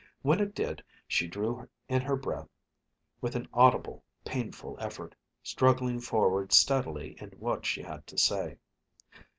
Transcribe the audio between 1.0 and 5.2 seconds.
she drew in her breath with an audible, painful effort,